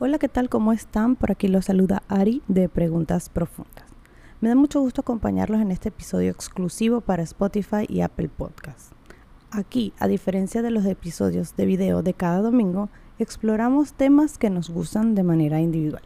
Hola, 0.00 0.18
¿qué 0.18 0.28
tal? 0.28 0.48
¿Cómo 0.48 0.72
están? 0.72 1.14
Por 1.14 1.30
aquí 1.30 1.46
los 1.46 1.66
saluda 1.66 2.02
Ari 2.08 2.42
de 2.48 2.68
Preguntas 2.68 3.28
Profundas. 3.28 3.84
Me 4.40 4.48
da 4.48 4.56
mucho 4.56 4.80
gusto 4.80 5.02
acompañarlos 5.02 5.60
en 5.60 5.70
este 5.70 5.90
episodio 5.90 6.32
exclusivo 6.32 7.00
para 7.00 7.22
Spotify 7.22 7.86
y 7.88 8.00
Apple 8.00 8.28
Podcasts. 8.28 8.90
Aquí, 9.52 9.92
a 10.00 10.08
diferencia 10.08 10.62
de 10.62 10.72
los 10.72 10.84
episodios 10.84 11.54
de 11.54 11.66
video 11.66 12.02
de 12.02 12.12
cada 12.12 12.42
domingo, 12.42 12.88
exploramos 13.20 13.92
temas 13.92 14.36
que 14.36 14.50
nos 14.50 14.68
gustan 14.68 15.14
de 15.14 15.22
manera 15.22 15.60
individual. 15.60 16.02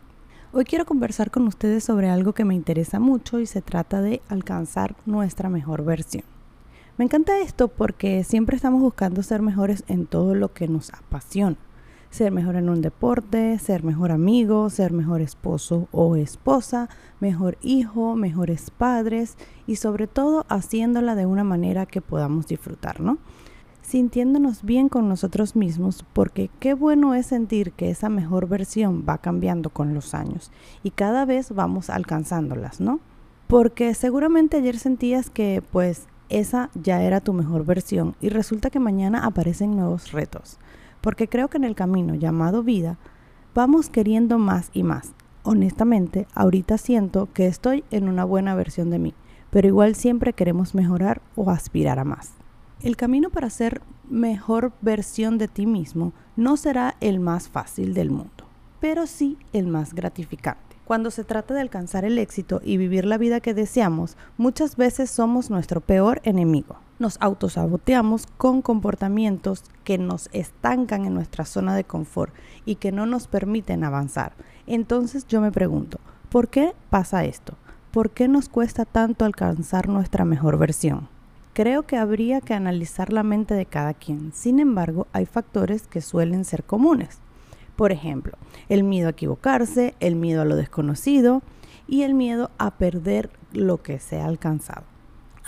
Hoy 0.53 0.67
quiero 0.67 0.85
conversar 0.85 1.31
con 1.31 1.47
ustedes 1.47 1.83
sobre 1.83 2.11
algo 2.11 2.35
que 2.35 2.45
me 2.45 2.55
interesa 2.55 3.01
mucho 3.01 3.41
y 3.41 3.47
se 3.47 3.63
trata 3.63 4.03
de 4.03 4.21
alcanzar 4.29 4.97
nuestra 5.07 5.49
mejor 5.49 5.83
versión. 5.83 6.25
Me 6.99 7.07
encanta 7.07 7.41
esto 7.41 7.69
porque 7.69 8.23
siempre 8.23 8.55
estamos 8.55 8.83
buscando 8.83 9.23
ser 9.23 9.41
mejores 9.41 9.83
en 9.89 10.05
todo 10.05 10.35
lo 10.35 10.53
que 10.53 10.69
nos 10.69 10.93
apasiona 10.93 11.57
ser 12.11 12.33
mejor 12.33 12.57
en 12.57 12.69
un 12.69 12.81
deporte, 12.81 13.59
ser 13.59 13.85
mejor 13.85 14.11
amigo, 14.11 14.71
ser 14.71 14.93
mejor 14.93 15.21
esposo 15.21 15.89
o 15.93 16.17
esposa, 16.17 16.89
mejor 17.21 17.59
hijo, 17.63 18.17
mejores 18.17 18.71
padres 18.71 19.37
y 19.67 19.77
sobre 19.77 20.07
todo 20.07 20.47
haciéndola 20.49 21.15
de 21.15 21.27
una 21.27 21.45
manera 21.45 21.87
que 21.87 22.01
podamos 22.01 22.47
disfrutar, 22.47 23.01
¿no? 23.01 23.19
Sintiéndonos 23.83 24.65
bien 24.65 24.89
con 24.89 25.09
nosotros 25.09 25.57
mismos 25.57 26.05
porque 26.13 26.51
qué 26.61 26.75
bueno 26.75 27.15
es 27.15 27.27
sentir 27.27 27.73
que 27.73 27.91
esa 27.91 28.09
mejor 28.09 28.49
versión 28.49 29.05
va 29.09 29.19
cambiando 29.19 29.71
con 29.71 29.95
los 29.95 30.15
años 30.15 30.51
y 30.83 30.91
cada 30.91 31.25
vez 31.25 31.53
vamos 31.55 31.91
alcanzándolas, 31.91 32.81
¿no? 32.81 33.01
Porque 33.47 33.95
seguramente 33.95 34.59
ayer 34.59 34.79
sentías 34.79 35.31
que 35.31 35.63
pues 35.73 36.07
esa 36.29 36.69
ya 36.75 37.03
era 37.03 37.21
tu 37.21 37.33
mejor 37.33 37.65
versión 37.65 38.15
y 38.21 38.29
resulta 38.29 38.69
que 38.69 38.79
mañana 38.79 39.25
aparecen 39.25 39.75
nuevos 39.75 40.13
retos 40.13 40.59
porque 41.01 41.29
creo 41.29 41.49
que 41.49 41.57
en 41.57 41.65
el 41.65 41.75
camino 41.75 42.15
llamado 42.15 42.63
vida 42.63 42.99
vamos 43.55 43.91
queriendo 43.91 44.39
más 44.39 44.71
y 44.73 44.83
más. 44.83 45.13
Honestamente, 45.43 46.27
ahorita 46.35 46.79
siento 46.79 47.29
que 47.33 47.47
estoy 47.47 47.85
en 47.91 48.09
una 48.09 48.25
buena 48.25 48.55
versión 48.55 48.91
de 48.91 48.99
mí, 48.99 49.15
pero 49.51 49.69
igual 49.69 49.95
siempre 49.95 50.33
queremos 50.33 50.75
mejorar 50.75 51.23
o 51.37 51.51
aspirar 51.51 51.99
a 51.99 52.05
más. 52.05 52.33
El 52.83 52.97
camino 52.97 53.31
para 53.31 53.51
ser 53.51 53.83
mejor 54.09 54.73
versión 54.81 55.39
de 55.39 55.49
ti 55.49 55.67
mismo 55.67 56.13
no 56.37 56.57
será 56.57 56.97
el 57.01 57.19
más 57.21 57.49
fácil 57.49 57.95
del 57.95 58.11
mundo, 58.11 58.45
pero 58.81 59.07
sí 59.07 59.37
el 59.53 59.67
más 59.67 59.95
gratificante. 59.95 60.77
Cuando 60.85 61.11
se 61.11 61.25
trata 61.25 61.55
de 61.55 61.61
alcanzar 61.61 62.05
el 62.05 62.19
éxito 62.19 62.61
y 62.65 62.77
vivir 62.77 63.05
la 63.05 63.19
vida 63.19 63.41
que 63.41 63.53
deseamos, 63.53 64.17
muchas 64.37 64.77
veces 64.77 65.11
somos 65.11 65.51
nuestro 65.51 65.81
peor 65.81 66.21
enemigo. 66.25 66.79
Nos 66.99 67.17
autosaboteamos 67.21 68.27
con 68.37 68.61
comportamientos 68.61 69.63
que 69.85 69.99
nos 69.99 70.29
estancan 70.33 71.05
en 71.05 71.15
nuestra 71.15 71.45
zona 71.45 71.77
de 71.77 71.85
confort 71.85 72.35
y 72.65 72.77
que 72.77 72.91
no 72.91 73.07
nos 73.07 73.29
permiten 73.29 73.85
avanzar. 73.85 74.33
Entonces 74.67 75.27
yo 75.29 75.41
me 75.41 75.53
pregunto, 75.53 76.01
¿por 76.29 76.49
qué 76.49 76.75
pasa 76.91 77.25
esto? 77.25 77.55
¿Por 77.93 78.11
qué 78.11 78.29
nos 78.29 78.49
cuesta 78.49 78.85
tanto 78.85 79.25
alcanzar 79.25 79.89
nuestra 79.89 80.25
mejor 80.25 80.59
versión? 80.59 81.09
Creo 81.55 81.85
que 81.85 81.97
habría 81.97 82.41
que 82.41 82.55
analizar 82.55 83.13
la 83.13 83.23
mente 83.23 83.55
de 83.55 83.67
cada 83.67 83.95
quien. 83.95 84.33
Sin 84.33 84.59
embargo, 84.59 85.07
hay 85.13 85.27
factores 85.27 85.87
que 85.87 86.01
suelen 86.01 86.45
ser 86.45 86.65
comunes. 86.65 87.19
Por 87.77 87.93
ejemplo, 87.93 88.37
el 88.69 88.83
miedo 88.83 89.07
a 89.07 89.13
equivocarse, 89.13 89.95
el 90.01 90.17
miedo 90.17 90.43
a 90.43 90.45
lo 90.45 90.57
desconocido 90.57 91.43
y 91.87 92.03
el 92.03 92.15
miedo 92.15 92.51
a 92.59 92.73
perder 92.73 93.31
lo 93.53 93.83
que 93.83 94.01
se 94.01 94.21
ha 94.21 94.27
alcanzado. 94.27 94.98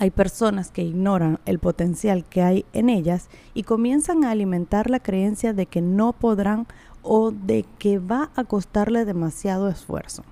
Hay 0.00 0.10
personas 0.10 0.70
que 0.70 0.82
ignoran 0.82 1.40
el 1.44 1.58
potencial 1.58 2.24
que 2.24 2.40
hay 2.40 2.64
en 2.72 2.88
ellas 2.88 3.28
y 3.52 3.64
comienzan 3.64 4.24
a 4.24 4.30
alimentar 4.30 4.88
la 4.88 4.98
creencia 4.98 5.52
de 5.52 5.66
que 5.66 5.82
no 5.82 6.14
podrán 6.14 6.66
o 7.02 7.32
de 7.32 7.66
que 7.78 7.98
va 7.98 8.30
a 8.34 8.44
costarle 8.44 9.04
demasiado 9.04 9.68
esfuerzo. 9.68 10.24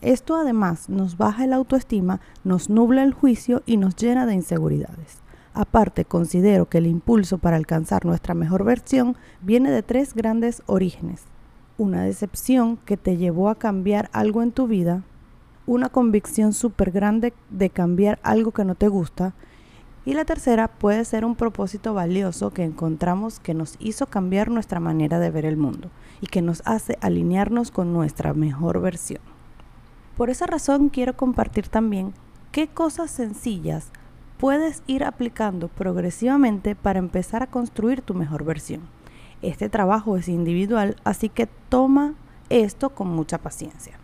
Esto 0.00 0.34
además 0.34 0.88
nos 0.88 1.16
baja 1.16 1.44
el 1.44 1.52
autoestima, 1.52 2.20
nos 2.42 2.68
nubla 2.68 3.04
el 3.04 3.14
juicio 3.14 3.62
y 3.64 3.76
nos 3.76 3.94
llena 3.94 4.26
de 4.26 4.34
inseguridades. 4.34 5.18
Aparte, 5.54 6.04
considero 6.04 6.68
que 6.68 6.78
el 6.78 6.88
impulso 6.88 7.38
para 7.38 7.58
alcanzar 7.58 8.04
nuestra 8.04 8.34
mejor 8.34 8.64
versión 8.64 9.16
viene 9.40 9.70
de 9.70 9.84
tres 9.84 10.14
grandes 10.14 10.64
orígenes. 10.66 11.22
Una 11.78 12.02
decepción 12.02 12.76
que 12.76 12.96
te 12.96 13.16
llevó 13.16 13.50
a 13.50 13.54
cambiar 13.54 14.10
algo 14.12 14.42
en 14.42 14.50
tu 14.50 14.66
vida, 14.66 15.04
una 15.70 15.88
convicción 15.88 16.52
súper 16.52 16.90
grande 16.90 17.32
de 17.48 17.70
cambiar 17.70 18.18
algo 18.24 18.50
que 18.50 18.64
no 18.64 18.74
te 18.74 18.88
gusta, 18.88 19.34
y 20.04 20.14
la 20.14 20.24
tercera 20.24 20.66
puede 20.66 21.04
ser 21.04 21.24
un 21.24 21.36
propósito 21.36 21.94
valioso 21.94 22.50
que 22.50 22.64
encontramos 22.64 23.38
que 23.38 23.54
nos 23.54 23.76
hizo 23.78 24.06
cambiar 24.06 24.50
nuestra 24.50 24.80
manera 24.80 25.20
de 25.20 25.30
ver 25.30 25.44
el 25.44 25.56
mundo 25.56 25.88
y 26.20 26.26
que 26.26 26.42
nos 26.42 26.60
hace 26.64 26.98
alinearnos 27.00 27.70
con 27.70 27.92
nuestra 27.92 28.34
mejor 28.34 28.80
versión. 28.80 29.20
Por 30.16 30.28
esa 30.28 30.46
razón 30.46 30.88
quiero 30.88 31.16
compartir 31.16 31.68
también 31.68 32.14
qué 32.50 32.66
cosas 32.66 33.12
sencillas 33.12 33.92
puedes 34.38 34.82
ir 34.88 35.04
aplicando 35.04 35.68
progresivamente 35.68 36.74
para 36.74 36.98
empezar 36.98 37.44
a 37.44 37.46
construir 37.46 38.02
tu 38.02 38.14
mejor 38.14 38.42
versión. 38.42 38.80
Este 39.40 39.68
trabajo 39.68 40.16
es 40.16 40.26
individual, 40.26 40.96
así 41.04 41.28
que 41.28 41.46
toma 41.68 42.14
esto 42.48 42.90
con 42.90 43.06
mucha 43.06 43.38
paciencia. 43.38 43.99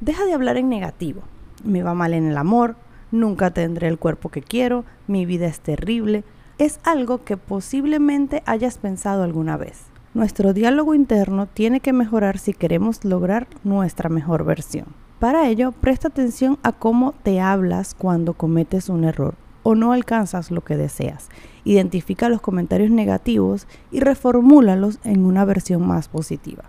Deja 0.00 0.24
de 0.24 0.32
hablar 0.32 0.56
en 0.56 0.70
negativo. 0.70 1.20
Me 1.62 1.82
va 1.82 1.92
mal 1.92 2.14
en 2.14 2.26
el 2.26 2.38
amor, 2.38 2.76
nunca 3.10 3.50
tendré 3.50 3.86
el 3.86 3.98
cuerpo 3.98 4.30
que 4.30 4.40
quiero, 4.40 4.86
mi 5.06 5.26
vida 5.26 5.46
es 5.46 5.60
terrible. 5.60 6.24
Es 6.56 6.80
algo 6.84 7.22
que 7.22 7.36
posiblemente 7.36 8.42
hayas 8.46 8.78
pensado 8.78 9.22
alguna 9.22 9.58
vez. 9.58 9.82
Nuestro 10.14 10.54
diálogo 10.54 10.94
interno 10.94 11.46
tiene 11.46 11.80
que 11.80 11.92
mejorar 11.92 12.38
si 12.38 12.54
queremos 12.54 13.04
lograr 13.04 13.46
nuestra 13.62 14.08
mejor 14.08 14.44
versión. 14.44 14.86
Para 15.18 15.46
ello, 15.48 15.72
presta 15.72 16.08
atención 16.08 16.58
a 16.62 16.72
cómo 16.72 17.12
te 17.12 17.40
hablas 17.42 17.94
cuando 17.94 18.32
cometes 18.32 18.88
un 18.88 19.04
error 19.04 19.34
o 19.62 19.74
no 19.74 19.92
alcanzas 19.92 20.50
lo 20.50 20.62
que 20.62 20.78
deseas. 20.78 21.28
Identifica 21.64 22.30
los 22.30 22.40
comentarios 22.40 22.90
negativos 22.90 23.66
y 23.90 24.00
reformúlalos 24.00 24.98
en 25.04 25.26
una 25.26 25.44
versión 25.44 25.86
más 25.86 26.08
positiva. 26.08 26.64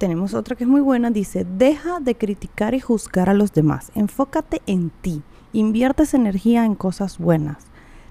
Tenemos 0.00 0.32
otra 0.32 0.56
que 0.56 0.64
es 0.64 0.70
muy 0.70 0.80
buena, 0.80 1.10
dice, 1.10 1.44
deja 1.58 2.00
de 2.00 2.14
criticar 2.14 2.72
y 2.72 2.80
juzgar 2.80 3.28
a 3.28 3.34
los 3.34 3.52
demás, 3.52 3.92
enfócate 3.94 4.62
en 4.64 4.88
ti, 5.02 5.20
invierte 5.52 6.04
esa 6.04 6.16
energía 6.16 6.64
en 6.64 6.74
cosas 6.74 7.18
buenas. 7.18 7.58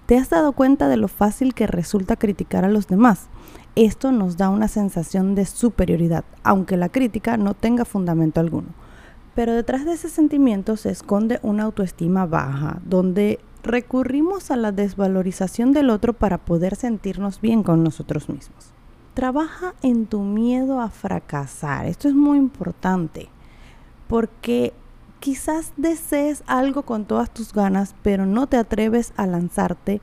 ¿Te 0.06 0.16
has 0.16 0.30
dado 0.30 0.52
cuenta 0.52 0.88
de 0.88 0.98
lo 0.98 1.08
fácil 1.08 1.56
que 1.56 1.66
resulta 1.66 2.16
criticar 2.16 2.64
a 2.64 2.70
los 2.70 2.86
demás? 2.86 3.28
Esto 3.76 4.12
nos 4.12 4.38
da 4.38 4.50
una 4.50 4.68
sensación 4.68 5.34
de 5.34 5.48
superioridad, 5.48 6.26
aunque 6.44 6.78
la 6.78 6.90
crítica 6.90 7.38
no 7.38 7.56
tenga 7.56 7.86
fundamento 7.86 8.40
alguno. 8.40 8.68
Pero 9.34 9.56
detrás 9.56 9.84
de 9.84 9.94
ese 9.94 10.10
sentimiento 10.10 10.78
se 10.78 10.92
esconde 10.92 11.40
una 11.42 11.64
autoestima 11.64 12.28
baja, 12.28 12.82
donde 12.86 13.40
recurrimos 13.64 14.52
a 14.52 14.58
la 14.58 14.72
desvalorización 14.72 15.72
del 15.72 15.90
otro 15.90 16.14
para 16.14 16.38
poder 16.38 16.76
sentirnos 16.76 17.42
bien 17.42 17.64
con 17.64 17.84
nosotros 17.84 18.30
mismos. 18.30 18.76
Trabaja 19.20 19.76
en 19.82 20.06
tu 20.06 20.22
miedo 20.22 20.80
a 20.80 20.90
fracasar. 20.90 21.88
Esto 21.88 22.08
es 22.08 22.16
muy 22.16 22.38
importante 22.38 23.28
porque 24.08 24.72
quizás 25.20 25.74
desees 25.76 26.42
algo 26.48 26.84
con 26.84 27.04
todas 27.04 27.30
tus 27.30 27.52
ganas, 27.52 27.96
pero 28.02 28.26
no 28.26 28.48
te 28.48 28.56
atreves 28.56 29.12
a 29.18 29.28
lanzarte 29.28 30.00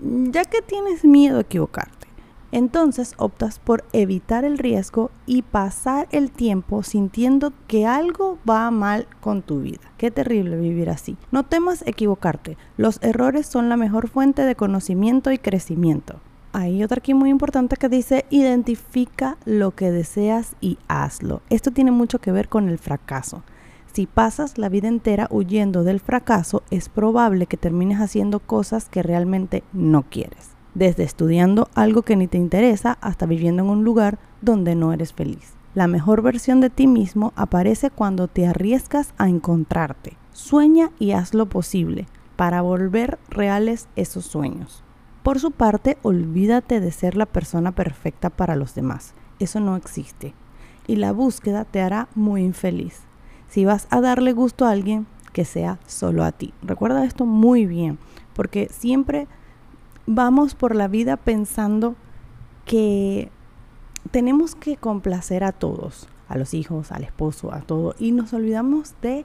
ya 0.00 0.44
que 0.44 0.60
tienes 0.60 1.04
miedo 1.04 1.38
a 1.38 1.42
equivocarte. 1.42 2.08
Entonces 2.50 3.14
optas 3.16 3.60
por 3.60 3.84
evitar 3.92 4.44
el 4.44 4.58
riesgo 4.58 5.12
y 5.24 5.42
pasar 5.42 6.08
el 6.10 6.32
tiempo 6.32 6.82
sintiendo 6.82 7.52
que 7.68 7.86
algo 7.86 8.38
va 8.50 8.68
mal 8.72 9.06
con 9.20 9.42
tu 9.42 9.60
vida. 9.60 9.92
Qué 9.98 10.10
terrible 10.10 10.56
vivir 10.56 10.90
así. 10.90 11.16
No 11.30 11.44
temas 11.44 11.84
equivocarte. 11.86 12.56
Los 12.76 12.98
errores 13.02 13.46
son 13.46 13.68
la 13.68 13.76
mejor 13.76 14.08
fuente 14.08 14.42
de 14.42 14.56
conocimiento 14.56 15.30
y 15.30 15.38
crecimiento. 15.38 16.18
Hay 16.52 16.82
otra 16.82 16.98
aquí 16.98 17.14
muy 17.14 17.30
importante 17.30 17.76
que 17.76 17.88
dice 17.88 18.24
identifica 18.30 19.36
lo 19.44 19.72
que 19.72 19.90
deseas 19.90 20.56
y 20.60 20.78
hazlo. 20.88 21.42
Esto 21.50 21.70
tiene 21.70 21.90
mucho 21.90 22.20
que 22.20 22.32
ver 22.32 22.48
con 22.48 22.68
el 22.68 22.78
fracaso. 22.78 23.42
Si 23.92 24.06
pasas 24.06 24.58
la 24.58 24.68
vida 24.68 24.88
entera 24.88 25.28
huyendo 25.30 25.84
del 25.84 26.00
fracaso, 26.00 26.62
es 26.70 26.88
probable 26.88 27.46
que 27.46 27.56
termines 27.56 28.00
haciendo 28.00 28.40
cosas 28.40 28.88
que 28.88 29.02
realmente 29.02 29.62
no 29.72 30.04
quieres 30.04 30.58
desde 30.78 31.02
estudiando 31.02 31.68
algo 31.74 32.02
que 32.02 32.16
ni 32.16 32.28
te 32.28 32.38
interesa 32.38 32.98
hasta 33.00 33.26
viviendo 33.26 33.62
en 33.64 33.70
un 33.70 33.84
lugar 33.84 34.18
donde 34.40 34.76
no 34.76 34.92
eres 34.92 35.12
feliz. 35.12 35.54
La 35.74 35.88
mejor 35.88 36.22
versión 36.22 36.60
de 36.60 36.70
ti 36.70 36.86
mismo 36.86 37.32
aparece 37.36 37.90
cuando 37.90 38.28
te 38.28 38.46
arriesgas 38.46 39.12
a 39.18 39.28
encontrarte. 39.28 40.16
Sueña 40.32 40.90
y 40.98 41.12
haz 41.12 41.34
lo 41.34 41.48
posible 41.48 42.06
para 42.36 42.62
volver 42.62 43.18
reales 43.28 43.88
esos 43.96 44.24
sueños. 44.24 44.84
Por 45.22 45.40
su 45.40 45.50
parte, 45.50 45.98
olvídate 46.02 46.80
de 46.80 46.92
ser 46.92 47.16
la 47.16 47.26
persona 47.26 47.72
perfecta 47.72 48.30
para 48.30 48.56
los 48.56 48.74
demás. 48.74 49.14
Eso 49.38 49.60
no 49.60 49.76
existe. 49.76 50.34
Y 50.86 50.96
la 50.96 51.12
búsqueda 51.12 51.64
te 51.64 51.80
hará 51.80 52.08
muy 52.14 52.42
infeliz. 52.42 53.00
Si 53.48 53.64
vas 53.64 53.86
a 53.90 54.00
darle 54.00 54.32
gusto 54.32 54.64
a 54.64 54.70
alguien, 54.70 55.06
que 55.32 55.44
sea 55.44 55.78
solo 55.86 56.24
a 56.24 56.32
ti. 56.32 56.54
Recuerda 56.62 57.04
esto 57.04 57.26
muy 57.26 57.66
bien, 57.66 57.98
porque 58.34 58.68
siempre 58.70 59.28
vamos 60.06 60.54
por 60.54 60.74
la 60.74 60.88
vida 60.88 61.16
pensando 61.16 61.94
que 62.64 63.30
tenemos 64.10 64.54
que 64.54 64.76
complacer 64.76 65.44
a 65.44 65.52
todos. 65.52 66.08
a 66.28 66.36
los 66.36 66.54
hijos, 66.54 66.92
al 66.92 67.04
esposo, 67.04 67.52
a 67.52 67.60
todo. 67.60 67.94
Y 67.98 68.12
nos 68.12 68.32
olvidamos 68.32 68.94
de 69.00 69.24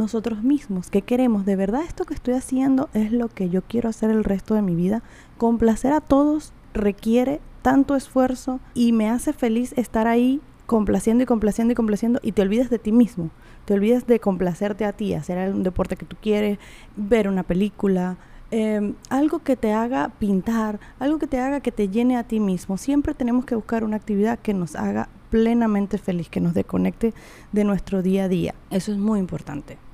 nosotros 0.00 0.42
mismos, 0.42 0.90
que 0.90 1.02
queremos, 1.02 1.46
de 1.46 1.54
verdad 1.54 1.82
esto 1.86 2.04
que 2.04 2.14
estoy 2.14 2.34
haciendo 2.34 2.88
es 2.94 3.12
lo 3.12 3.28
que 3.28 3.48
yo 3.48 3.62
quiero 3.62 3.88
hacer 3.88 4.10
el 4.10 4.24
resto 4.24 4.54
de 4.54 4.62
mi 4.62 4.74
vida. 4.74 5.02
Complacer 5.38 5.92
a 5.92 6.00
todos 6.00 6.52
requiere 6.74 7.40
tanto 7.62 7.94
esfuerzo 7.94 8.58
y 8.74 8.92
me 8.92 9.08
hace 9.08 9.32
feliz 9.32 9.72
estar 9.76 10.08
ahí 10.08 10.40
complaciendo 10.66 11.22
y 11.22 11.26
complaciendo 11.26 11.72
y 11.72 11.74
complaciendo 11.74 12.20
y 12.22 12.32
te 12.32 12.42
olvidas 12.42 12.70
de 12.70 12.78
ti 12.78 12.92
mismo, 12.92 13.30
te 13.64 13.74
olvidas 13.74 14.06
de 14.06 14.20
complacerte 14.20 14.84
a 14.84 14.92
ti, 14.92 15.14
hacer 15.14 15.52
un 15.52 15.62
deporte 15.62 15.96
que 15.96 16.06
tú 16.06 16.16
quieres, 16.20 16.58
ver 16.96 17.28
una 17.28 17.42
película, 17.42 18.16
em, 18.50 18.94
algo 19.10 19.40
que 19.40 19.56
te 19.56 19.72
haga 19.72 20.10
pintar, 20.18 20.80
algo 20.98 21.18
que 21.18 21.26
te 21.26 21.38
haga 21.38 21.60
que 21.60 21.72
te 21.72 21.88
llene 21.88 22.16
a 22.16 22.24
ti 22.24 22.40
mismo. 22.40 22.78
Siempre 22.78 23.14
tenemos 23.14 23.44
que 23.44 23.54
buscar 23.54 23.84
una 23.84 23.96
actividad 23.96 24.38
que 24.38 24.54
nos 24.54 24.76
haga 24.76 25.08
plenamente 25.28 25.98
feliz, 25.98 26.28
que 26.28 26.40
nos 26.40 26.54
desconecte 26.54 27.14
de 27.52 27.64
nuestro 27.64 28.02
día 28.02 28.24
a 28.24 28.28
día. 28.28 28.54
Eso 28.70 28.92
es 28.92 28.98
muy 28.98 29.18
importante. 29.18 29.89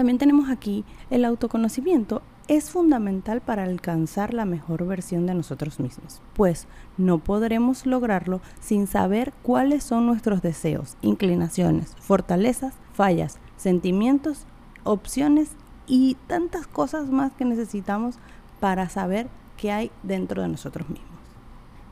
También 0.00 0.16
tenemos 0.16 0.48
aquí 0.48 0.86
el 1.10 1.26
autoconocimiento 1.26 2.22
es 2.48 2.70
fundamental 2.70 3.42
para 3.42 3.64
alcanzar 3.64 4.32
la 4.32 4.46
mejor 4.46 4.86
versión 4.86 5.26
de 5.26 5.34
nosotros 5.34 5.78
mismos, 5.78 6.22
pues 6.32 6.66
no 6.96 7.18
podremos 7.18 7.84
lograrlo 7.84 8.40
sin 8.60 8.86
saber 8.86 9.34
cuáles 9.42 9.84
son 9.84 10.06
nuestros 10.06 10.40
deseos, 10.40 10.96
inclinaciones, 11.02 11.94
fortalezas, 12.00 12.72
fallas, 12.94 13.38
sentimientos, 13.58 14.46
opciones 14.84 15.50
y 15.86 16.16
tantas 16.28 16.66
cosas 16.66 17.10
más 17.10 17.32
que 17.32 17.44
necesitamos 17.44 18.14
para 18.58 18.88
saber 18.88 19.28
qué 19.58 19.70
hay 19.70 19.90
dentro 20.02 20.40
de 20.40 20.48
nosotros 20.48 20.88
mismos. 20.88 21.10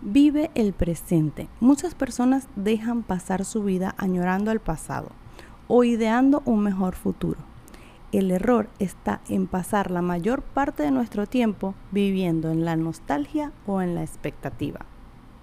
Vive 0.00 0.50
el 0.55 0.72
presente. 0.72 1.46
Muchas 1.60 1.94
personas 1.94 2.49
dejan 2.56 3.02
pasar 3.02 3.44
su 3.44 3.64
vida 3.64 3.94
añorando 3.99 4.50
el 4.50 4.60
pasado 4.60 5.10
o 5.66 5.84
ideando 5.84 6.40
un 6.46 6.62
mejor 6.62 6.94
futuro 6.94 7.37
el 8.12 8.31
error 8.31 8.69
está 8.78 9.20
en 9.28 9.46
pasar 9.46 9.90
la 9.90 10.02
mayor 10.02 10.43
parte 10.43 10.82
de 10.82 10.90
nuestro 10.90 11.26
tiempo 11.26 11.75
viviendo 11.90 12.50
en 12.50 12.64
la 12.64 12.76
nostalgia 12.76 13.52
o 13.66 13.82
en 13.82 13.94
la 13.94 14.02
expectativa. 14.02 14.81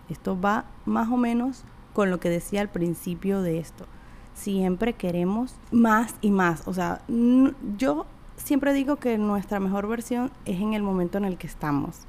Esto 0.10 0.40
va 0.40 0.66
más 0.86 1.10
o 1.10 1.18
menos 1.18 1.64
con 1.94 2.10
lo 2.10 2.20
que 2.20 2.30
decía 2.30 2.62
al 2.62 2.70
principio 2.70 3.42
de 3.42 3.60
esto. 3.60 3.86
Siempre 4.34 4.94
queremos 4.94 5.56
más 5.72 6.16
y 6.22 6.32
más. 6.32 6.68
O 6.68 6.74
sea, 6.74 7.02
yo 7.78 8.06
siempre 8.36 8.74
digo 8.74 8.98
que 8.98 9.18
nuestra 9.18 9.60
mejor 9.60 9.88
versión 9.88 10.32
es 10.46 10.60
en 10.60 10.74
el 10.74 10.84
momento 10.84 11.18
en 11.18 11.26
el 11.26 11.38
que 11.38 11.48
estamos. 11.48 12.02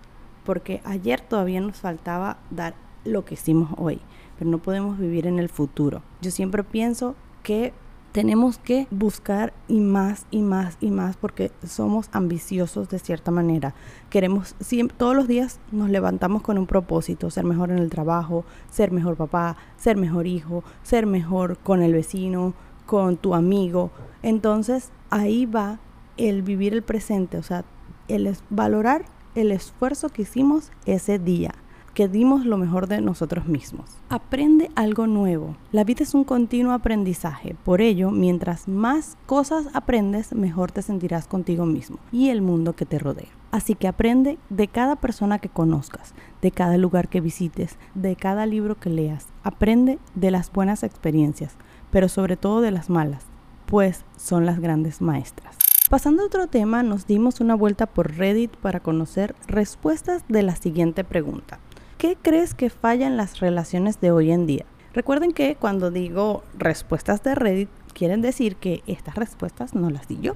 Porque 0.45 0.81
ayer 0.85 1.21
todavía 1.21 1.61
nos 1.61 1.77
faltaba 1.77 2.39
dar 2.51 2.75
lo 3.05 3.25
que 3.25 3.35
hicimos 3.35 3.71
hoy. 3.77 4.01
Pero 4.39 4.51
no 4.51 4.59
podemos 4.59 4.99
vivir 4.99 5.27
en 5.27 5.39
el 5.39 5.49
futuro. 5.49 6.03
Yo 6.21 6.31
siempre 6.31 6.65
pienso 6.65 7.15
que 7.43 7.73
tenemos 8.17 8.57
que 8.57 8.87
buscar 8.91 9.53
y 9.69 9.79
más 9.79 10.25
y 10.31 10.41
más 10.41 10.79
y 10.81 10.91
más 10.91 11.19
porque 11.19 11.53
somos 11.67 12.09
ambiciosos 12.13 12.89
de 12.89 12.99
cierta 12.99 13.31
manera. 13.31 13.75
Queremos, 14.09 14.57
siempre, 14.59 14.97
todos 14.97 15.15
los 15.15 15.29
días 15.29 15.61
nos 15.71 15.91
levantamos 15.91 16.41
con 16.41 16.57
un 16.57 16.67
propósito, 16.67 17.29
ser 17.29 17.45
mejor 17.45 17.73
en 17.73 17.77
el 17.77 17.91
trabajo, 17.91 18.47
ser 18.71 18.91
mejor 18.91 19.17
papá, 19.17 19.59
ser 19.77 19.99
mejor 19.99 20.27
hijo, 20.27 20.65
ser 20.83 21.05
mejor 21.05 21.59
con 21.59 21.83
el 21.83 21.93
vecino, 21.93 22.55
con 22.87 23.19
tu 23.19 23.35
amigo. 23.35 23.91
Entonces 24.23 24.93
ahí 25.11 25.45
va 25.45 25.79
el 26.17 26.41
vivir 26.41 26.73
el 26.73 26.83
presente, 26.83 27.37
o 27.37 27.43
sea, 27.43 27.67
el 28.09 28.35
valorar 28.49 29.05
el 29.35 29.53
esfuerzo 29.53 30.09
que 30.09 30.23
hicimos 30.23 30.73
ese 30.87 31.19
día 31.19 31.55
que 31.97 32.09
dimos 32.09 32.45
lo 32.45 32.59
mejor 32.59 32.89
de 32.89 33.01
nosotros 33.01 33.47
mismos. 33.47 33.89
Aprende 34.11 34.71
algo 34.75 35.07
nuevo. 35.07 35.57
La 35.73 35.83
vida 35.83 36.03
es 36.03 36.13
un 36.13 36.25
continuo 36.25 36.75
aprendizaje. 36.75 37.57
Por 37.65 37.81
ello, 37.81 38.11
mientras 38.11 38.69
más 38.69 39.17
cosas 39.25 39.69
aprendes, 39.73 40.35
mejor 40.35 40.71
te 40.73 40.83
sentirás 40.83 41.27
contigo 41.27 41.65
mismo 41.65 41.99
y 42.13 42.29
el 42.29 42.43
mundo 42.43 42.75
que 42.75 42.85
te 42.85 42.99
rodea. 42.99 43.31
Así 43.51 43.75
que 43.75 43.89
aprende 43.89 44.39
de 44.51 44.69
cada 44.69 44.97
persona 44.97 45.39
que 45.39 45.49
conozcas, 45.49 46.13
de 46.43 46.51
cada 46.51 46.77
lugar 46.77 47.09
que 47.09 47.23
visites, 47.23 47.79
de 47.95 48.15
cada 48.15 48.45
libro 48.45 48.79
que 48.79 48.91
leas. 48.91 49.29
Aprende 49.43 49.99
de 50.15 50.31
las 50.31 50.53
buenas 50.53 50.83
experiencias, 50.83 51.57
pero 51.91 52.11
sobre 52.11 52.37
todo 52.37 52.61
de 52.61 52.73
las 52.73 52.91
malas, 52.91 53.25
pues 53.65 54.05
son 54.19 54.45
las 54.45 54.61
grandes 54.61 55.01
maestras. 55.01 55.57
Pasando 55.89 56.25
a 56.25 56.27
otro 56.27 56.47
tema, 56.47 56.83
nos 56.83 57.07
dimos 57.07 57.41
una 57.41 57.55
vuelta 57.55 57.87
por 57.87 58.17
Reddit 58.17 58.55
para 58.59 58.81
conocer 58.81 59.35
respuestas 59.47 60.25
de 60.29 60.43
la 60.43 60.57
siguiente 60.57 61.03
pregunta. 61.03 61.59
¿Qué 61.99 62.19
crees 62.21 62.53
que 62.53 62.69
falla 62.69 63.07
en 63.07 63.17
las 63.17 63.41
relaciones 63.41 64.03
de 64.03 64.13
hoy 64.13 64.31
en 64.31 64.45
día? 64.45 64.67
Recuerden 64.93 65.33
que 65.33 65.57
cuando 65.57 65.91
digo 65.91 66.45
respuestas 66.59 67.23
de 67.23 67.35
Reddit, 67.35 67.71
quieren 67.95 68.21
decir 68.21 68.57
que 68.57 68.83
estas 68.87 69.15
respuestas 69.15 69.75
no 69.75 69.89
las 69.89 70.07
di 70.07 70.19
yo. 70.21 70.35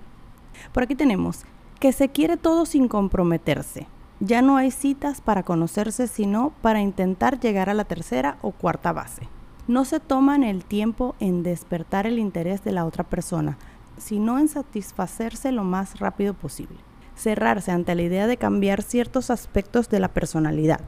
Por 0.72 0.84
aquí 0.84 0.94
tenemos 0.94 1.42
que 1.78 1.92
se 1.92 2.08
quiere 2.08 2.38
todo 2.38 2.64
sin 2.64 2.88
comprometerse. 2.88 3.86
Ya 4.20 4.40
no 4.40 4.56
hay 4.56 4.70
citas 4.70 5.20
para 5.20 5.42
conocerse, 5.42 6.06
sino 6.06 6.54
para 6.62 6.80
intentar 6.80 7.38
llegar 7.40 7.68
a 7.68 7.74
la 7.74 7.84
tercera 7.84 8.38
o 8.40 8.52
cuarta 8.52 8.94
base. 8.94 9.28
No 9.68 9.84
se 9.84 10.00
toman 10.00 10.44
el 10.44 10.64
tiempo 10.64 11.14
en 11.20 11.42
despertar 11.42 12.06
el 12.06 12.18
interés 12.18 12.64
de 12.64 12.72
la 12.72 12.86
otra 12.86 13.04
persona, 13.04 13.58
sino 13.98 14.38
en 14.38 14.48
satisfacerse 14.48 15.52
lo 15.52 15.64
más 15.64 16.00
rápido 16.00 16.32
posible. 16.32 16.78
Cerrarse 17.16 17.70
ante 17.70 17.94
la 17.94 18.02
idea 18.02 18.26
de 18.26 18.38
cambiar 18.38 18.80
ciertos 18.80 19.28
aspectos 19.28 19.90
de 19.90 20.00
la 20.00 20.08
personalidad 20.08 20.80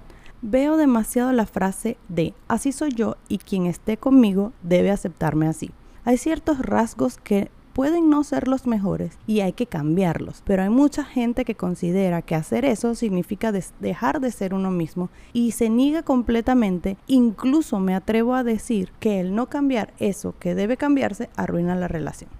Veo 0.44 0.76
demasiado 0.76 1.30
la 1.30 1.46
frase 1.46 1.96
de 2.08 2.34
así 2.48 2.72
soy 2.72 2.90
yo 2.90 3.14
y 3.28 3.38
quien 3.38 3.66
esté 3.66 3.96
conmigo 3.96 4.52
debe 4.64 4.90
aceptarme 4.90 5.46
así. 5.46 5.70
Hay 6.04 6.18
ciertos 6.18 6.58
rasgos 6.58 7.16
que 7.16 7.48
pueden 7.74 8.10
no 8.10 8.24
ser 8.24 8.48
los 8.48 8.66
mejores 8.66 9.16
y 9.28 9.38
hay 9.38 9.52
que 9.52 9.66
cambiarlos, 9.68 10.42
pero 10.44 10.64
hay 10.64 10.68
mucha 10.68 11.04
gente 11.04 11.44
que 11.44 11.54
considera 11.54 12.22
que 12.22 12.34
hacer 12.34 12.64
eso 12.64 12.96
significa 12.96 13.52
dejar 13.52 14.18
de 14.18 14.32
ser 14.32 14.52
uno 14.52 14.72
mismo 14.72 15.10
y 15.32 15.52
se 15.52 15.70
niega 15.70 16.02
completamente, 16.02 16.96
incluso 17.06 17.78
me 17.78 17.94
atrevo 17.94 18.34
a 18.34 18.42
decir 18.42 18.90
que 18.98 19.20
el 19.20 19.36
no 19.36 19.46
cambiar 19.48 19.94
eso 20.00 20.34
que 20.40 20.56
debe 20.56 20.76
cambiarse 20.76 21.30
arruina 21.36 21.76
la 21.76 21.86
relación. 21.86 22.30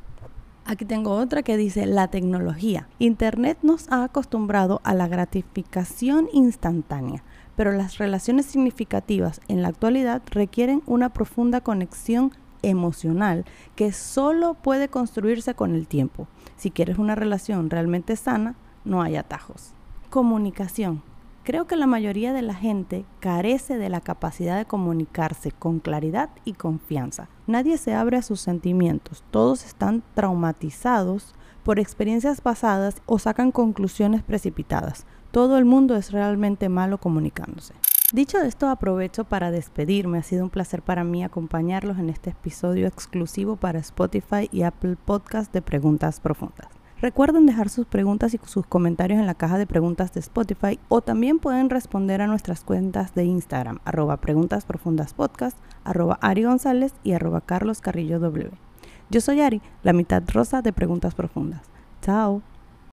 Aquí 0.65 0.85
tengo 0.85 1.13
otra 1.13 1.43
que 1.43 1.57
dice 1.57 1.87
la 1.87 2.09
tecnología. 2.09 2.89
Internet 3.01 3.59
nos 3.63 3.91
ha 3.91 4.05
acostumbrado 4.05 4.81
a 4.85 4.95
la 4.95 5.09
gratificación 5.09 6.29
instantánea 6.33 7.25
pero 7.57 7.73
las 7.73 7.99
relaciones 7.99 8.47
significativas 8.47 9.41
en 9.49 9.63
la 9.63 9.69
actualidad 9.69 10.23
requieren 10.31 10.83
una 10.87 11.11
profunda 11.11 11.61
conexión 11.61 12.33
emocional 12.63 13.45
que 13.75 13.93
solo 13.93 14.55
puede 14.55 14.89
construirse 14.89 15.55
con 15.55 15.75
el 15.75 15.87
tiempo. 15.87 16.29
Si 16.57 16.71
quieres 16.71 16.99
una 16.99 17.15
relación 17.15 17.71
realmente 17.71 18.17
sana, 18.17 18.55
no 18.85 19.03
hay 19.03 19.17
atajos. 19.17 19.73
Comunicación. 20.11 21.03
Creo 21.45 21.67
que 21.67 21.75
la 21.75 21.89
mayoría 21.89 22.33
de 22.33 22.43
la 22.43 22.55
gente 22.55 23.05
carece 23.19 23.77
de 23.77 23.89
la 23.89 24.01
capacidad 24.01 24.57
de 24.57 24.65
comunicarse 24.65 25.51
con 25.51 25.81
claridad 25.81 26.31
y 26.45 26.53
confianza. 26.53 27.29
Nadie 27.49 27.79
se 27.79 27.95
abre 27.95 28.17
a 28.17 28.23
sus 28.23 28.41
sentimientos, 28.41 29.25
todos 29.33 29.65
están 29.65 30.05
traumatizados 30.15 31.35
por 31.65 31.81
experiencias 31.81 32.41
pasadas 32.41 33.03
o 33.07 33.19
sacan 33.19 33.51
conclusiones 33.51 34.23
precipitadas. 34.23 35.05
Todo 35.33 35.57
el 35.57 35.65
mundo 35.65 35.97
es 35.97 36.13
realmente 36.13 36.69
malo 36.69 36.99
comunicándose. 36.99 37.73
Dicho 38.13 38.39
esto, 38.43 38.69
aprovecho 38.69 39.25
para 39.25 39.51
despedirme. 39.51 40.19
Ha 40.19 40.23
sido 40.23 40.45
un 40.45 40.51
placer 40.51 40.83
para 40.83 41.05
mí 41.05 41.25
acompañarlos 41.25 41.99
en 41.99 42.11
este 42.11 42.31
episodio 42.31 42.87
exclusivo 42.87 43.57
para 43.57 43.79
Spotify 43.79 44.51
y 44.53 44.65
Apple 44.65 44.97
Podcast 45.03 45.51
de 45.55 45.63
Preguntas 45.63 46.21
Profundas. 46.21 46.69
Recuerden 47.01 47.47
dejar 47.47 47.71
sus 47.71 47.87
preguntas 47.87 48.35
y 48.35 48.41
sus 48.45 48.67
comentarios 48.67 49.19
en 49.19 49.27
la 49.27 49.33
caja 49.35 49.57
de 49.57 49.67
preguntas 49.67 50.13
de 50.13 50.21
Spotify 50.21 50.79
o 50.89 51.01
también 51.01 51.39
pueden 51.39 51.71
responder 51.71 52.21
a 52.21 52.27
nuestras 52.27 52.63
cuentas 52.63 53.15
de 53.15 53.25
Instagram, 53.25 53.79
arroba 53.87 54.19
preguntas 54.19 54.67
profundas 54.67 55.15
podcast, 55.15 55.57
arroba 55.83 56.19
Ari 56.21 56.43
González 56.43 56.93
y 57.03 57.13
arroba 57.13 57.41
Carlos 57.41 57.81
Carrillo 57.81 58.21
W. 58.21 58.51
Yo 59.09 59.21
soy 59.23 59.41
Ari, 59.41 59.63
la 59.83 59.95
mitad 59.95 60.23
rosa 60.31 60.61
de 60.61 60.75
Preguntas 60.75 61.15
Profundas. 61.15 61.63
Chao. 62.03 62.43